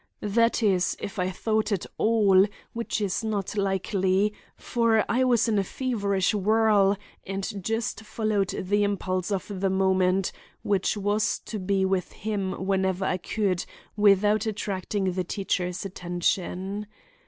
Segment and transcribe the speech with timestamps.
[0.23, 5.59] That is, if I thought at all, which is not likely; for I was in
[5.59, 10.31] a feverish whirl, and just followed the impulse of the moment,
[10.63, 13.63] which was to be with him whenever I could
[13.95, 16.87] without attracting the teacher's attention.